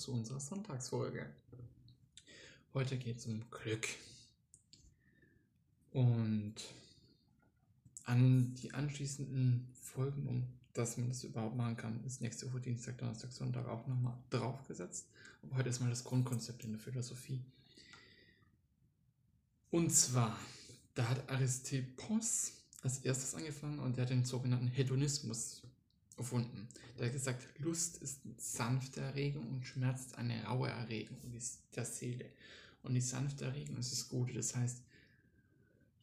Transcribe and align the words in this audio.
zu 0.00 0.12
unserer 0.12 0.40
Sonntagsfolge. 0.40 1.26
Heute 2.72 2.96
geht 2.96 3.18
es 3.18 3.26
um 3.26 3.50
Glück. 3.50 3.88
Und 5.92 6.54
an 8.04 8.54
die 8.54 8.72
anschließenden 8.72 9.68
Folgen, 9.74 10.26
um 10.26 10.46
dass 10.72 10.96
man 10.96 11.08
das 11.08 11.24
überhaupt 11.24 11.56
machen 11.56 11.76
kann, 11.76 12.04
ist 12.04 12.20
nächste 12.20 12.50
Woche 12.50 12.60
Dienstag, 12.60 12.96
Donnerstag, 12.98 13.32
Sonntag 13.32 13.66
auch 13.66 13.86
nochmal 13.88 14.16
draufgesetzt. 14.30 15.08
Aber 15.42 15.56
heute 15.56 15.68
ist 15.68 15.80
mal 15.80 15.90
das 15.90 16.04
Grundkonzept 16.04 16.64
in 16.64 16.72
der 16.72 16.80
Philosophie. 16.80 17.42
Und 19.70 19.90
zwar, 19.90 20.38
da 20.94 21.08
hat 21.08 21.28
Aristippos 21.28 22.52
als 22.82 22.98
erstes 22.98 23.34
angefangen 23.34 23.80
und 23.80 23.96
der 23.96 24.04
hat 24.04 24.10
den 24.10 24.24
sogenannten 24.24 24.68
Hedonismus 24.68 25.62
erfunden. 26.20 26.68
Der 26.98 27.06
hat 27.06 27.12
gesagt, 27.12 27.48
Lust 27.58 27.96
ist 27.98 28.20
eine 28.24 28.34
sanfte 28.36 29.00
Erregung 29.00 29.48
und 29.48 29.66
Schmerz 29.66 30.02
ist 30.02 30.16
eine 30.16 30.44
raue 30.44 30.68
Erregung 30.68 31.18
der 31.74 31.84
Seele. 31.84 32.30
Und 32.82 32.94
die 32.94 33.00
sanfte 33.00 33.46
Erregung 33.46 33.76
ist 33.76 33.92
das 33.92 34.08
Gute. 34.08 34.34
Das 34.34 34.54
heißt, 34.54 34.82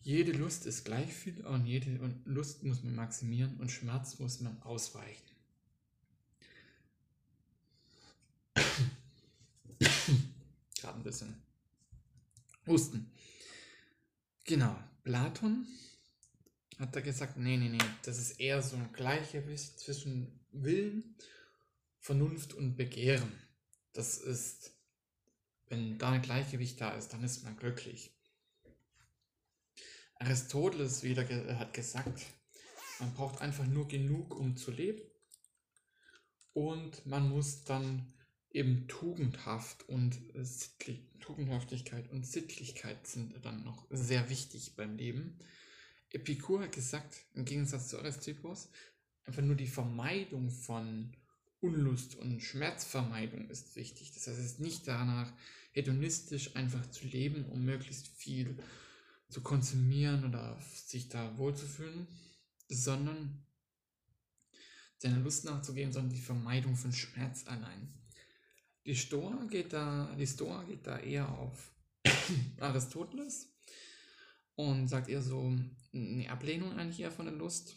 jede 0.02 0.31
Lust 0.31 0.66
ist 0.66 0.85
gleich 0.85 1.13
viel 1.13 1.45
und 1.45 1.66
jede 1.66 2.13
Lust 2.26 2.63
muss 2.63 2.84
man 2.84 2.95
maximieren 2.95 3.57
und 3.57 3.71
Schmerz 3.71 4.20
muss 4.20 4.40
man 4.40 4.62
ausweichen. 4.62 5.23
Gerade 10.79 10.98
ein 10.98 11.04
bisschen 11.04 11.35
Husten. 12.65 13.12
Genau, 14.45 14.76
Platon 15.04 15.68
hat 16.79 16.95
er 16.95 17.01
gesagt, 17.01 17.37
nee, 17.37 17.57
nee, 17.57 17.70
nee, 17.70 17.77
das 18.03 18.20
ist 18.20 18.39
eher 18.39 18.61
so 18.61 18.75
ein 18.75 18.91
Gleichgewicht 18.93 19.79
zwischen 19.79 20.39
Willen, 20.51 21.15
Vernunft 21.99 22.53
und 22.53 22.75
Begehren. 22.75 23.31
Das 23.93 24.17
ist, 24.17 24.75
wenn 25.67 25.98
da 25.98 26.11
ein 26.11 26.21
Gleichgewicht 26.21 26.79
da 26.79 26.91
ist, 26.91 27.13
dann 27.13 27.23
ist 27.23 27.43
man 27.43 27.57
glücklich. 27.57 28.13
Aristoteles 30.20 31.03
wieder 31.03 31.23
ge 31.23 31.55
hat 31.55 31.73
gesagt, 31.73 32.25
man 32.99 33.13
braucht 33.13 33.41
einfach 33.41 33.65
nur 33.65 33.87
genug, 33.87 34.35
um 34.35 34.55
zu 34.55 34.71
leben. 34.71 35.01
Und 36.53 37.05
man 37.05 37.29
muss 37.29 37.63
dann 37.63 38.13
eben 38.51 38.87
tugendhaft 38.87 39.87
und 39.87 40.20
sittlich, 40.33 41.07
Tugendhaftigkeit 41.20 42.09
und 42.09 42.25
Sittlichkeit 42.25 43.05
sind 43.05 43.45
dann 43.45 43.63
noch 43.63 43.85
sehr 43.91 44.29
wichtig 44.29 44.75
beim 44.75 44.95
Leben. 44.95 45.39
Epikur 46.12 46.62
hat 46.62 46.72
gesagt, 46.72 47.26
im 47.34 47.46
Gegensatz 47.46 47.90
zu 47.90 47.98
Aristippus, 48.00 48.70
einfach 49.26 49.41
nur 49.41 49.55
die 49.55 49.68
Vermeidung 49.68 50.50
von 50.50 51.13
Unlust 51.60 52.16
und 52.16 52.41
Schmerzvermeidung 52.41 53.50
ist 53.50 53.76
wichtig. 53.76 54.13
Das 54.13 54.28
heißt, 54.28 54.40
es 54.40 54.46
ist 54.46 54.60
nicht 54.60 54.88
danach, 54.88 55.32
hedonistisch 55.72 56.55
einfach 56.55 56.90
zu 56.90 57.05
leben, 57.05 57.46
um 57.46 57.63
möglichst 57.63 58.08
viel 58.08 58.58
zu 59.30 59.41
konsumieren 59.41 60.26
oder 60.26 60.60
sich 60.74 61.10
da 61.10 61.38
wohlzufühlen, 61.38 62.08
sondern 62.70 63.46
seiner 64.97 65.19
Lust 65.19 65.46
nachzugehen, 65.46 65.91
sondern 65.91 66.13
die 66.13 66.22
Vermeidung 66.22 66.75
von 66.75 66.91
Schmerz 66.91 67.46
allein. 67.46 67.94
Die 68.85 68.96
Stoa 68.96 69.46
geht 69.50 69.74
da, 69.74 70.16
die 70.18 70.25
Stoa 70.25 70.63
geht 70.63 70.88
da 70.88 70.97
eher 70.97 71.30
auf 71.30 71.72
Aristoteles 72.59 73.53
und 74.56 74.88
sagt 74.88 75.09
eher 75.09 75.22
so 75.22 75.53
eine 75.97 76.29
Ablehnung 76.29 76.73
eigentlich 76.73 77.00
eher 77.00 77.12
von 77.12 77.25
der 77.25 77.35
Lust. 77.35 77.75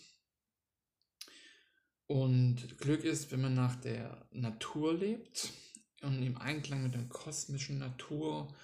Und 2.06 2.78
Glück 2.78 3.04
ist, 3.04 3.30
wenn 3.30 3.40
man 3.40 3.54
nach 3.54 3.76
der 3.76 4.26
Natur 4.32 4.94
lebt 4.94 5.52
und 6.02 6.22
im 6.22 6.36
Einklang 6.38 6.82
mit 6.82 6.94
der 6.94 7.08
kosmischen 7.08 7.78
Natur 7.78 8.54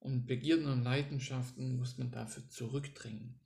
und 0.00 0.26
Begierden 0.26 0.66
und 0.66 0.82
Leidenschaften 0.82 1.76
muss 1.76 1.96
man 1.98 2.10
dafür 2.10 2.48
zurückdrängen. 2.48 3.40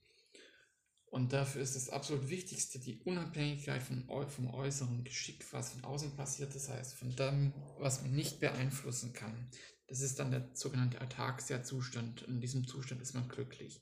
Und 1.05 1.33
dafür 1.33 1.63
ist 1.63 1.77
das 1.77 1.89
absolut 1.89 2.29
Wichtigste 2.29 2.79
die 2.79 2.99
Unabhängigkeit 3.05 3.83
von, 3.83 4.05
vom 4.29 4.51
äußeren 4.53 5.05
Geschick, 5.05 5.45
was 5.53 5.73
von 5.73 5.85
außen 5.85 6.17
passiert, 6.17 6.55
das 6.55 6.69
heißt 6.69 6.95
von 6.95 7.15
dem, 7.15 7.53
was 7.79 8.03
man 8.03 8.13
nicht 8.13 8.41
beeinflussen 8.41 9.13
kann. 9.13 9.51
Das 9.87 10.01
ist 10.01 10.19
dann 10.19 10.31
der 10.31 10.51
sogenannte 10.55 11.01
Ataxia-Zustand. 11.01 12.23
In 12.23 12.41
diesem 12.41 12.67
Zustand 12.67 13.01
ist 13.01 13.15
man 13.15 13.29
glücklich. 13.29 13.81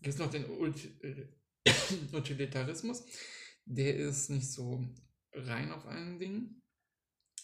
Gibt 0.00 0.14
es 0.14 0.18
noch 0.18 0.30
den 0.30 0.44
äh, 0.44 1.28
Utilitarismus? 2.16 3.04
Der 3.64 3.96
ist 3.96 4.30
nicht 4.30 4.50
so 4.50 4.84
rein 5.32 5.72
auf 5.72 5.86
ein 5.86 6.18
Ding, 6.18 6.62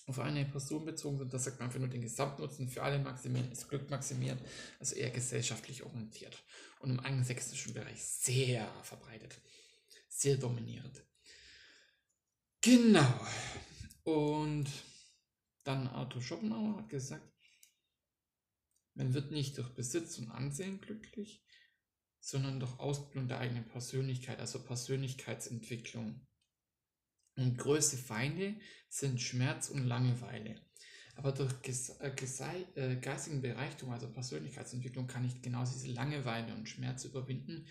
auf 0.06 0.18
eine 0.18 0.44
Person 0.44 0.84
bezogen, 0.84 1.18
sondern 1.18 1.32
das 1.32 1.44
sagt 1.44 1.58
man 1.58 1.68
einfach 1.68 1.80
nur 1.80 1.88
den 1.88 2.02
Gesamtnutzen 2.02 2.68
für 2.68 2.82
alle 2.82 2.98
maximieren, 2.98 3.50
ist 3.50 3.68
Glück 3.68 3.88
maximieren, 3.90 4.38
also 4.78 4.96
eher 4.96 5.10
gesellschaftlich 5.10 5.82
orientiert 5.82 6.42
und 6.80 6.90
im 6.90 7.00
angelsächsischen 7.00 7.74
Bereich 7.74 8.02
sehr 8.04 8.66
verbreitet, 8.82 9.40
sehr 10.08 10.36
dominierend. 10.36 11.02
Genau. 12.60 13.26
Und 14.04 14.70
dann 15.64 15.88
Arthur 15.88 16.22
Schopenhauer 16.22 16.78
hat 16.78 16.88
gesagt, 16.88 17.30
man 18.94 19.12
wird 19.12 19.32
nicht 19.32 19.58
durch 19.58 19.70
Besitz 19.74 20.18
und 20.18 20.30
Ansehen 20.30 20.80
glücklich, 20.80 21.42
sondern 22.24 22.58
durch 22.58 22.78
Ausbildung 22.80 23.28
der 23.28 23.38
eigenen 23.38 23.68
Persönlichkeit, 23.68 24.40
also 24.40 24.64
Persönlichkeitsentwicklung. 24.64 26.26
Und 27.36 27.58
größte 27.58 27.98
Feinde 27.98 28.54
sind 28.88 29.20
Schmerz 29.20 29.68
und 29.68 29.84
Langeweile. 29.84 30.58
Aber 31.16 31.32
durch 31.32 31.52
äh, 32.00 32.14
äh, 32.76 32.96
geistigen 32.96 33.42
Bereichtum, 33.42 33.90
also 33.90 34.10
Persönlichkeitsentwicklung, 34.10 35.06
kann 35.06 35.26
ich 35.26 35.42
genau 35.42 35.64
diese 35.64 35.88
Langeweile 35.88 36.54
und 36.54 36.66
Schmerz 36.66 37.04
überwinden, 37.04 37.66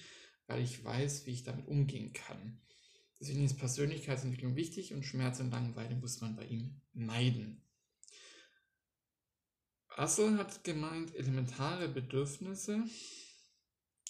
weil 0.46 0.62
ich 0.62 0.84
weiß, 0.84 1.26
wie 1.26 1.32
ich 1.32 1.44
damit 1.44 1.68
umgehen 1.68 2.14
kann. 2.14 2.62
Deswegen 3.20 3.44
ist 3.44 3.58
Persönlichkeitsentwicklung 3.58 4.56
wichtig 4.56 4.94
und 4.94 5.04
Schmerz 5.04 5.40
und 5.40 5.50
Langeweile 5.50 5.96
muss 5.96 6.22
man 6.22 6.36
bei 6.36 6.46
ihm 6.46 6.80
meiden. 6.94 7.64
Russell 9.98 10.38
hat 10.38 10.64
gemeint, 10.64 11.16
elementare 11.16 11.90
Bedürfnisse 11.90 12.84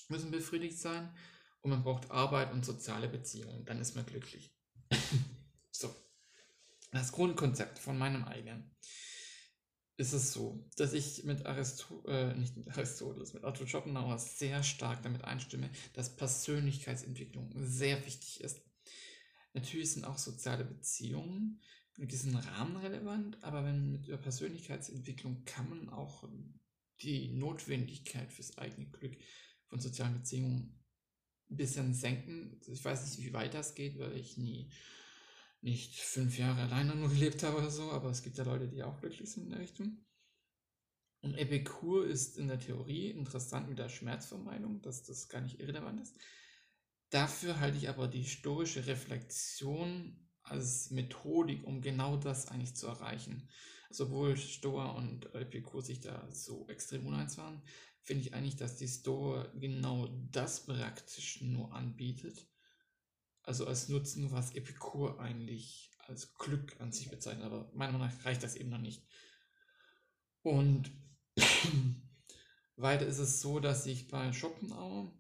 müssen 0.10 0.32
befriedigt 0.32 0.78
sein 0.80 1.14
und 1.62 1.72
man 1.72 1.84
braucht 1.84 2.12
Arbeit 2.12 2.52
und 2.52 2.66
soziale 2.66 3.08
Beziehungen. 3.08 3.66
Dann 3.66 3.80
ist 3.80 3.96
man 3.96 4.06
glücklich. 4.06 4.54
so. 5.72 5.94
Das 6.92 7.12
Grundkonzept 7.12 7.80
von 7.80 7.98
meinem 7.98 8.24
eigenen 8.24 8.76
ist 9.98 10.14
es 10.14 10.34
so, 10.34 10.70
dass 10.78 10.94
ich 10.94 11.24
mit 11.24 11.46
Aristo 11.46 12.04
äh, 12.08 12.34
nicht 12.36 12.58
mit 12.58 12.68
Aristoteles, 12.70 13.34
mit 13.34 13.44
Arthur 13.44 13.68
Schopenhauer 13.68 14.18
sehr 14.18 14.64
stark 14.64 15.04
damit 15.04 15.24
einstimme, 15.24 15.70
dass 15.94 16.16
Persönlichkeitsentwicklung 16.16 17.52
sehr 17.56 18.04
wichtig 18.06 18.42
ist. 18.42 18.62
Natürlich 19.54 19.94
sind 19.94 20.06
auch 20.06 20.18
soziale 20.18 20.66
Beziehungen 20.66 21.62
in 21.98 22.08
diesem 22.08 22.36
Rahmen 22.36 22.76
relevant, 22.78 23.44
aber 23.44 23.64
wenn 23.64 23.92
mit 23.92 24.08
der 24.08 24.18
Persönlichkeitsentwicklung 24.18 25.46
kann 25.46 25.70
man 25.70 25.90
auch 25.90 26.28
die 27.02 27.30
Notwendigkeit 27.30 28.32
fürs 28.34 28.58
eigene 28.58 28.88
Glück 28.88 29.16
von 29.74 29.80
sozialen 29.80 30.14
Beziehungen 30.14 30.80
ein 31.50 31.58
bisschen 31.58 31.96
senken. 31.96 32.62
Ich 32.68 32.86
weiß 32.86 33.18
nicht, 33.18 33.28
wie 33.28 33.34
weit 33.34 33.56
das 33.56 33.74
geht, 33.74 33.98
weil 33.98 34.16
ich 34.16 34.38
nie 34.38 34.72
nicht 35.62 36.00
fünf 36.00 36.38
Jahre 36.38 36.62
alleine 36.62 36.96
nur 36.96 37.10
gelebt 37.14 37.42
habe 37.42 37.58
oder 37.58 37.72
so, 37.72 37.92
aber 37.92 38.12
es 38.12 38.22
gibt 38.22 38.38
ja 38.38 38.44
Leute, 38.44 38.68
die 38.68 38.84
auch 38.84 39.00
glücklich 39.00 39.32
sind 39.32 39.46
in 39.46 39.50
der 39.50 39.62
Richtung. 39.62 40.06
Und 41.22 41.34
Epikur 41.36 42.06
ist 42.06 42.38
in 42.38 42.50
der 42.50 42.60
Theorie 42.60 43.10
interessant 43.10 43.68
mit 43.68 43.80
der 43.80 43.90
Schmerzvermeidung, 43.90 44.84
dass 44.84 45.04
das 45.04 45.28
gar 45.28 45.42
nicht 45.42 45.60
irrelevant 45.60 46.02
ist. 46.02 46.16
Dafür 47.10 47.60
halte 47.60 47.78
ich 47.78 47.90
aber 47.90 48.08
die 48.08 48.26
stoische 48.26 48.86
Reflexion 48.86 50.30
als 50.44 50.92
Methodik, 50.92 51.66
um 51.66 51.82
genau 51.82 52.18
das 52.18 52.48
eigentlich 52.48 52.76
zu 52.76 52.86
erreichen. 52.86 53.50
Sowohl 53.90 54.38
Stoa 54.38 54.92
und 54.92 55.34
Epikur 55.34 55.82
sich 55.82 56.00
da 56.00 56.30
so 56.32 56.68
extrem 56.68 57.08
uneins 57.08 57.40
waren, 57.40 57.64
finde 58.04 58.24
ich 58.24 58.34
eigentlich, 58.34 58.58
dass 58.58 58.78
die 58.78 58.88
Stoa 58.88 59.48
genau 59.60 60.08
das 60.32 60.66
praktisch 60.66 61.42
nur 61.42 61.74
anbietet. 61.74 62.48
Also 63.44 63.66
als 63.66 63.90
Nutzen, 63.90 64.32
was 64.32 64.56
Epikur 64.56 65.20
eigentlich 65.20 65.90
als 66.08 66.34
Glück 66.36 66.80
an 66.80 66.92
sich 66.92 67.10
bezeichnet, 67.10 67.46
aber 67.46 67.72
meiner 67.74 67.94
Meinung 67.98 68.08
nach 68.08 68.26
reicht 68.26 68.44
das 68.44 68.56
eben 68.56 68.70
noch 68.70 68.78
nicht. 68.78 69.04
Und 70.42 70.92
weiter 72.76 73.08
ist 73.08 73.20
es 73.20 73.42
so, 73.42 73.60
dass 73.60 73.86
ich 73.86 74.10
bei 74.10 74.34
Schopenhauer 74.34 75.14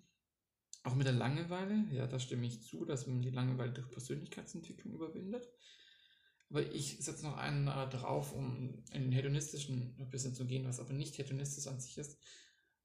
auch 0.84 0.96
mit 0.96 1.08
der 1.08 1.14
Langeweile, 1.14 1.86
ja, 1.92 2.06
da 2.08 2.20
stimme 2.20 2.46
ich 2.46 2.64
zu, 2.64 2.84
dass 2.84 3.08
man 3.08 3.22
die 3.22 3.30
Langeweile 3.30 3.72
durch 3.72 3.90
Persönlichkeitsentwicklung 3.90 4.94
überwindet. 4.94 5.48
Aber 6.50 6.70
ich 6.74 6.98
setze 7.00 7.26
noch 7.26 7.38
einen 7.38 7.68
äh, 7.68 7.90
drauf, 7.90 8.34
um 8.34 8.84
in 8.92 9.04
den 9.04 9.12
hedonistischen 9.14 9.96
ein 9.98 10.10
bisschen 10.10 10.36
zu 10.36 10.46
gehen, 10.46 10.66
was 10.66 10.82
aber 10.82 10.94
nicht 10.94 11.18
hedonistisch 11.18 11.68
an 11.68 11.80
sich 11.80 11.98
ist. 11.98 12.18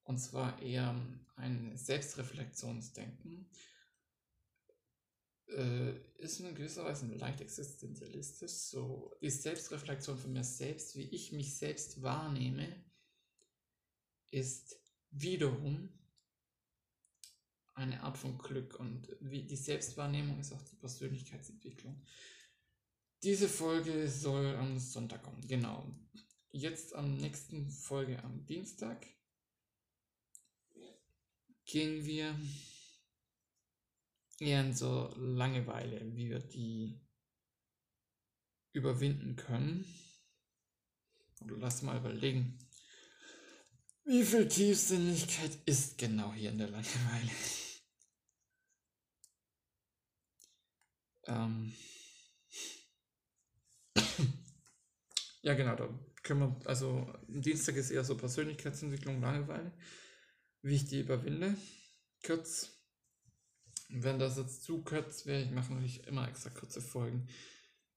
Und 0.09 0.17
zwar 0.17 0.63
eher 0.63 0.97
ein 1.37 1.77
Selbstreflexionsdenken. 1.77 3.51
äh, 5.49 5.93
ist 6.17 6.41
in 6.41 6.55
gewisser 6.55 6.85
Weise 6.85 7.07
leicht 7.07 7.43
existenzialistisch. 7.43 8.53
So 8.53 9.15
die 9.21 9.29
Selbstreflexion 9.29 10.17
von 10.17 10.33
mir 10.33 10.45
selbst, 10.45 10.97
wie 10.97 11.11
ich 11.11 11.33
mich 11.33 11.59
selbst 11.59 12.01
wahrnehme, 12.01 12.85
ist 14.31 14.81
wiederum 15.11 15.91
eine 17.75 18.03
Art 18.03 18.17
von 18.17 18.39
Glück 18.39 18.81
und 18.81 19.15
wie 19.21 19.43
die 19.45 19.57
Selbstwahrnehmung 19.57 20.41
ist 20.41 20.53
auch 20.55 20.63
die 20.63 20.77
Persönlichkeitsentwicklung. 20.77 22.03
Diese 23.23 23.49
Folge 23.49 24.09
soll 24.09 24.57
am 24.57 24.79
Sonntag 24.79 25.23
kommen, 25.23 25.47
genau. 25.47 25.87
Jetzt 26.51 26.95
am 26.95 27.19
nächsten 27.19 27.71
Folge 27.71 28.25
am 28.25 28.47
Dienstag 28.47 29.07
gehen 31.69 32.05
wir 32.07 32.35
eher 34.41 34.63
in 34.63 34.75
so 34.75 35.15
Langeweile, 35.17 36.01
wie 36.17 36.31
wir 36.31 36.41
die 36.41 36.99
überwinden 38.73 39.37
können. 39.37 39.85
lass 41.41 41.83
mal 41.83 41.99
überlegen, 41.99 42.59
wie 44.05 44.25
viel 44.25 44.49
Tiefsinnigkeit 44.49 45.59
ist 45.67 45.99
genau 45.99 46.33
hier 46.33 46.51
in 46.51 46.59
der 46.59 46.71
Langeweile? 46.71 47.31
ähm. 51.27 51.75
ja, 55.43 55.53
genau, 55.53 55.77
da 55.77 55.89
können 56.23 56.41
wir, 56.41 56.67
also 56.67 57.13
Dienstag 57.29 57.77
ist 57.77 57.91
eher 57.91 58.05
so 58.05 58.17
Persönlichkeitsentwicklung, 58.17 59.21
Langeweile, 59.21 59.73
wie 60.69 60.77
ich 60.77 60.87
die 60.87 61.01
überwinde. 61.01 61.57
Kurz, 62.25 62.71
wenn 63.89 64.19
das 64.19 64.37
jetzt 64.37 64.65
zu 64.65 64.83
kurz 64.83 65.25
wäre, 65.27 65.43
ich 65.43 65.51
mache 65.51 65.73
natürlich 65.73 66.07
immer 66.07 66.29
extra 66.29 66.51
kurze 66.51 66.81
Folgen, 66.81 67.27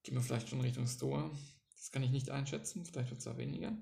gehen 0.04 0.16
wir 0.16 0.22
vielleicht 0.22 0.50
schon 0.50 0.62
Richtung 0.62 0.88
Store. 0.88 1.30
Das 1.76 1.92
kann 1.92 2.04
ich 2.04 2.12
nicht 2.12 2.30
einschätzen, 2.30 2.86
vielleicht 2.86 3.10
wird 3.10 3.20
es 3.20 3.28
auch 3.28 3.38
weniger. 3.38 3.76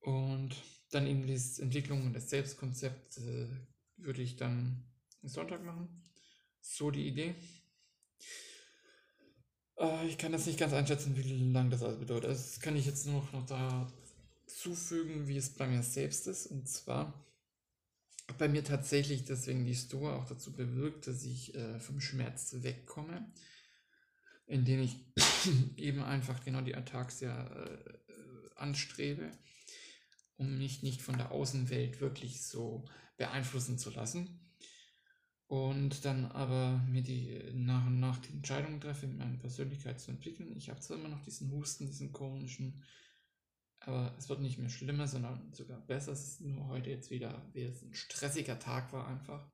Und 0.00 0.54
dann 0.90 1.06
eben 1.06 1.26
die 1.26 1.40
Entwicklung 1.62 2.04
und 2.06 2.12
das 2.12 2.30
Selbstkonzept 2.30 3.18
äh, 3.18 3.48
würde 3.96 4.22
ich 4.22 4.36
dann 4.36 4.84
Sonntag 5.22 5.64
machen. 5.64 6.10
So 6.60 6.90
die 6.90 7.08
Idee. 7.08 7.34
Äh, 9.78 10.06
ich 10.06 10.18
kann 10.18 10.32
das 10.32 10.46
nicht 10.46 10.58
ganz 10.58 10.72
einschätzen, 10.72 11.16
wie 11.16 11.52
lange 11.52 11.70
das 11.70 11.82
alles 11.82 11.98
bedeutet. 11.98 12.30
Also 12.30 12.42
das 12.42 12.60
kann 12.60 12.76
ich 12.76 12.86
jetzt 12.86 13.06
nur 13.06 13.26
noch 13.32 13.46
da 13.46 13.90
zufügen, 14.46 15.28
wie 15.28 15.36
es 15.36 15.54
bei 15.54 15.66
mir 15.66 15.82
selbst 15.82 16.26
ist. 16.26 16.46
Und 16.46 16.68
zwar 16.68 17.14
bei 18.38 18.48
mir 18.48 18.64
tatsächlich 18.64 19.24
deswegen 19.24 19.64
die 19.64 19.74
Store 19.74 20.14
auch 20.14 20.24
dazu 20.24 20.52
bewirkt, 20.52 21.06
dass 21.06 21.24
ich 21.24 21.54
äh, 21.54 21.78
vom 21.80 22.00
Schmerz 22.00 22.54
wegkomme, 22.62 23.30
indem 24.46 24.80
ich 24.80 24.96
eben 25.76 26.02
einfach 26.02 26.44
genau 26.44 26.60
die 26.60 26.74
Ataxia 26.74 27.46
äh, 27.46 28.00
anstrebe, 28.56 29.30
um 30.36 30.58
mich 30.58 30.82
nicht 30.82 31.02
von 31.02 31.16
der 31.16 31.32
Außenwelt 31.32 32.00
wirklich 32.00 32.42
so 32.42 32.84
beeinflussen 33.16 33.78
zu 33.78 33.90
lassen. 33.90 34.38
Und 35.46 36.06
dann 36.06 36.24
aber 36.26 36.78
mir 36.88 37.02
die 37.02 37.38
nach 37.52 37.86
und 37.86 38.00
nach 38.00 38.16
die 38.18 38.32
Entscheidung 38.32 38.80
treffe, 38.80 39.06
meine 39.06 39.36
Persönlichkeit 39.36 40.00
zu 40.00 40.10
entwickeln. 40.10 40.56
Ich 40.56 40.70
habe 40.70 40.80
zwar 40.80 40.96
immer 40.96 41.10
noch 41.10 41.20
diesen 41.20 41.50
Husten, 41.50 41.86
diesen 41.86 42.10
komischen 42.10 42.82
aber 43.84 44.14
es 44.18 44.28
wird 44.28 44.40
nicht 44.40 44.58
mehr 44.58 44.68
schlimmer, 44.68 45.08
sondern 45.08 45.52
sogar 45.52 45.80
besser. 45.80 46.12
Es 46.12 46.24
ist 46.24 46.40
nur 46.40 46.68
heute 46.68 46.90
jetzt 46.90 47.10
wieder, 47.10 47.44
wie 47.52 47.62
es 47.62 47.82
ein 47.82 47.94
stressiger 47.94 48.58
Tag 48.58 48.92
war 48.92 49.08
einfach. 49.08 49.50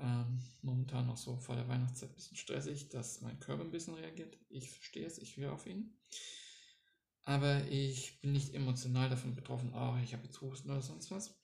Ähm, 0.00 0.42
momentan 0.62 1.06
noch 1.06 1.16
so 1.16 1.36
vor 1.38 1.56
der 1.56 1.68
Weihnachtszeit 1.68 2.10
ein 2.10 2.14
bisschen 2.14 2.36
stressig, 2.36 2.88
dass 2.88 3.20
mein 3.20 3.38
Körper 3.40 3.64
ein 3.64 3.70
bisschen 3.70 3.94
reagiert. 3.94 4.36
Ich 4.48 4.70
verstehe 4.70 5.06
es, 5.06 5.18
ich 5.18 5.36
höre 5.36 5.52
auf 5.52 5.66
ihn. 5.66 5.96
Aber 7.24 7.64
ich 7.66 8.20
bin 8.20 8.32
nicht 8.32 8.54
emotional 8.54 9.10
davon 9.10 9.34
betroffen, 9.34 9.74
oh, 9.74 9.96
ich 10.02 10.14
habe 10.14 10.24
jetzt 10.24 10.40
Husten 10.40 10.70
oder 10.70 10.82
sonst 10.82 11.10
was. 11.10 11.38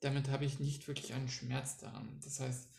Damit 0.00 0.28
habe 0.28 0.44
ich 0.44 0.60
nicht 0.60 0.86
wirklich 0.88 1.14
einen 1.14 1.28
Schmerz 1.28 1.78
daran. 1.78 2.20
Das 2.22 2.38
heißt, 2.38 2.70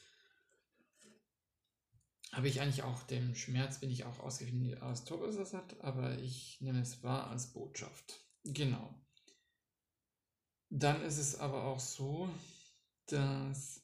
habe 2.38 2.50
ich 2.50 2.62
eigentlich 2.62 2.84
auch 2.84 3.02
dem 3.02 3.34
Schmerz, 3.34 3.80
bin 3.80 3.90
ich 3.90 4.06
auch 4.06 4.20
ausgewiesen 4.20 4.80
aus 4.84 5.06
Todesersatz, 5.06 5.76
aber 5.80 6.20
ich 6.20 6.62
nehme 6.62 6.82
es 6.82 7.02
wahr 7.02 7.32
als 7.32 7.52
Botschaft. 7.52 8.22
Genau. 8.44 8.94
Dann 10.70 11.02
ist 11.02 11.18
es 11.18 11.40
aber 11.40 11.64
auch 11.64 11.80
so, 11.80 12.30
dass 13.08 13.82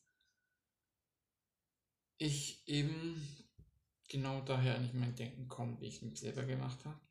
ich 2.20 2.68
eben 2.68 3.28
genau 4.08 4.42
daher 4.42 4.80
nicht 4.80 4.94
mein 4.94 5.16
Denken 5.16 5.48
komme, 5.48 5.82
wie 5.82 5.88
ich 5.88 6.04
es 6.04 6.20
selber 6.20 6.44
gemacht 6.44 6.86
habe. 6.86 7.02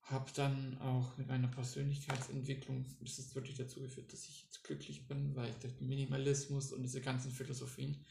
Habe 0.00 0.32
dann 0.32 0.78
auch 0.78 1.18
mit 1.18 1.28
meiner 1.28 1.48
Persönlichkeitsentwicklung, 1.48 2.86
ist 3.00 3.18
es 3.18 3.34
wirklich 3.34 3.58
dazu 3.58 3.82
geführt, 3.82 4.14
dass 4.14 4.24
ich 4.24 4.44
jetzt 4.44 4.64
glücklich 4.64 5.06
bin, 5.08 5.36
weil 5.36 5.50
ich 5.50 5.56
den 5.56 5.86
Minimalismus 5.86 6.72
und 6.72 6.82
diese 6.82 7.02
ganzen 7.02 7.32
Philosophien 7.32 8.02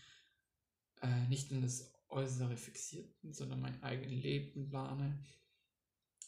äh, 1.01 1.27
nicht 1.29 1.51
in 1.51 1.63
das 1.63 1.91
Äußere 2.13 2.57
fixiert 2.57 3.19
bin, 3.21 3.33
sondern 3.33 3.59
mein 3.59 3.81
eigenes 3.83 4.23
Leben 4.23 4.69
plane, 4.69 5.23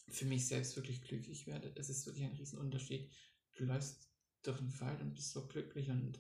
für 0.10 0.26
mich 0.26 0.48
selbst 0.48 0.76
wirklich 0.76 1.02
glücklich 1.02 1.48
werde. 1.48 1.74
Es 1.76 1.90
ist 1.90 2.06
wirklich 2.06 2.26
ein 2.26 2.36
Riesenunterschied. 2.36 3.12
Du 3.56 3.66
läufst 3.66 4.12
durch 4.44 4.58
den 4.58 4.80
Wald 4.80 5.02
und 5.02 5.14
bist 5.14 5.32
so 5.32 5.48
glücklich 5.48 5.90
und 5.90 6.20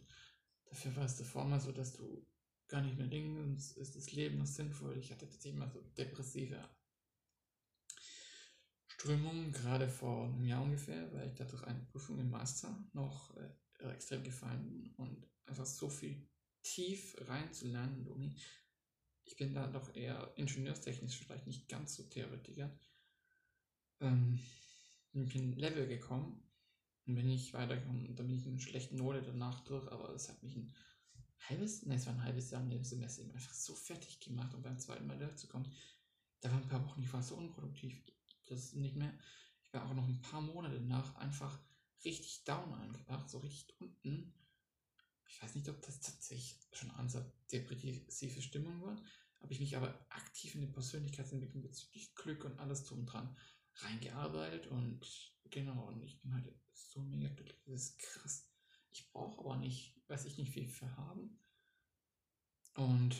dafür 0.65 0.95
war 0.95 1.05
es 1.05 1.17
davor 1.17 1.45
mal 1.45 1.59
so, 1.59 1.71
dass 1.71 1.93
du 1.93 2.25
gar 2.67 2.81
nicht 2.81 2.97
mehr 2.97 3.07
denkst, 3.07 3.77
ist 3.77 3.95
das 3.95 4.11
Leben 4.11 4.39
noch 4.39 4.47
sinnvoll. 4.47 4.97
Ich 4.97 5.11
hatte 5.11 5.29
tatsächlich 5.29 5.59
mal 5.59 5.69
so 5.69 5.81
depressive 5.97 6.67
Strömungen, 8.87 9.51
gerade 9.51 9.87
vor 9.87 10.25
einem 10.25 10.45
Jahr 10.45 10.63
ungefähr, 10.63 11.11
weil 11.13 11.27
ich 11.27 11.35
dadurch 11.35 11.63
eine 11.63 11.85
Prüfung 11.91 12.19
im 12.19 12.31
Master 12.31 12.87
noch 12.93 13.35
äh, 13.37 13.91
extrem 13.91 14.23
gefallen 14.23 14.67
bin 14.67 14.93
und 14.95 15.27
einfach 15.45 15.65
so 15.65 15.89
viel 15.89 16.27
tief 16.63 17.15
reinzulernen 17.27 17.99
in 17.99 18.07
Uni, 18.07 18.35
ich 19.25 19.35
bin 19.35 19.53
da 19.53 19.67
doch 19.67 19.93
eher 19.95 20.31
ingenieurstechnisch 20.37 21.17
vielleicht 21.17 21.47
nicht 21.47 21.67
ganz 21.67 21.95
so 21.95 22.03
Theoretiker. 22.03 22.71
Ähm, 23.99 24.39
bin 25.13 25.53
Level 25.53 25.87
gekommen 25.87 26.41
und 27.05 27.15
bin 27.15 27.29
ich 27.29 27.53
weitergekommen. 27.53 28.15
Da 28.15 28.23
bin 28.23 28.37
ich 28.37 28.45
eine 28.45 28.59
schlechte 28.59 28.95
Note 28.95 29.21
danach 29.21 29.61
durch, 29.61 29.91
aber 29.91 30.09
es 30.09 30.29
hat 30.29 30.41
mich 30.43 30.55
ein 30.55 30.73
halbes, 31.49 31.85
nein, 31.85 31.97
es 31.97 32.05
war 32.05 32.13
ein 32.13 32.23
halbes 32.23 32.51
Jahr 32.51 32.61
in 32.61 32.69
dem 32.69 32.83
Semester 32.83 33.23
eben 33.23 33.31
einfach 33.31 33.53
so 33.53 33.73
fertig 33.73 34.19
gemacht, 34.19 34.53
um 34.53 34.61
beim 34.61 34.79
zweiten 34.79 35.07
Mal 35.07 35.17
durchzukommen. 35.17 35.71
Da 36.41 36.51
waren 36.51 36.63
ein 36.63 36.69
paar 36.69 36.85
Wochen, 36.85 37.01
ich 37.01 37.11
war 37.11 37.23
so 37.23 37.35
unproduktiv. 37.35 37.95
Das 38.47 38.73
nicht 38.73 38.95
mehr. 38.95 39.13
Ich 39.63 39.73
war 39.73 39.89
auch 39.89 39.93
noch 39.93 40.07
ein 40.07 40.21
paar 40.21 40.41
Monate 40.41 40.79
danach 40.79 41.15
einfach 41.15 41.59
richtig 42.03 42.43
down 42.43 42.73
einfach, 42.75 43.27
so 43.27 43.39
richtig 43.39 43.79
unten 43.81 44.33
ich 45.27 45.41
weiß 45.41 45.55
nicht, 45.55 45.69
ob 45.69 45.81
das 45.81 45.99
tatsächlich 45.99 46.59
schon 46.71 46.91
eine 46.91 47.33
depressive 47.51 48.41
Stimmung 48.41 48.81
war, 48.81 49.01
habe 49.41 49.53
ich 49.53 49.59
mich 49.59 49.75
aber 49.77 50.05
aktiv 50.09 50.55
in 50.55 50.61
die 50.61 50.67
Persönlichkeitsentwicklung 50.67 51.63
bezüglich 51.63 52.15
Glück 52.15 52.45
und 52.45 52.59
alles 52.59 52.83
drum 52.83 52.99
und 52.99 53.05
dran 53.05 53.37
reingearbeitet 53.75 54.67
und 54.67 55.01
genau, 55.51 55.87
und 55.87 56.01
ich 56.01 56.21
bin 56.21 56.33
halt 56.33 56.51
so 56.73 57.01
mega 57.01 57.29
glücklich, 57.29 57.61
das 57.65 57.81
ist 57.81 57.99
krass. 57.99 58.49
Ich 58.91 59.11
brauche 59.11 59.39
aber 59.39 59.57
nicht, 59.57 60.01
weiß 60.07 60.25
ich 60.25 60.37
nicht, 60.37 60.51
viel 60.51 60.67
für 60.67 60.95
haben. 60.95 61.39
Und 62.75 63.15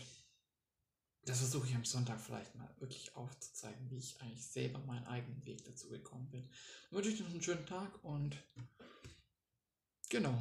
das 1.23 1.39
versuche 1.39 1.67
ich 1.67 1.75
am 1.75 1.85
Sonntag 1.85 2.21
vielleicht 2.21 2.55
mal 2.55 2.73
wirklich 2.79 3.15
aufzuzeigen, 3.15 3.89
wie 3.89 3.97
ich 3.97 4.21
eigentlich 4.21 4.45
selber 4.45 4.79
meinen 4.79 5.07
eigenen 5.07 5.43
Weg 5.45 5.65
dazu 5.65 5.89
gekommen 5.89 6.29
bin. 6.29 6.49
Dann 6.89 6.97
wünsche 6.97 7.09
ich 7.09 7.17
dir 7.17 7.23
noch 7.23 7.31
einen 7.31 7.41
schönen 7.41 7.65
Tag 7.65 8.03
und 8.03 8.37
genau. 10.09 10.39